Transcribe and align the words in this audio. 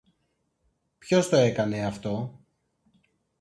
Ποιος 0.97 1.29
τόκανε 1.29 1.79
αυτό; 1.85 2.39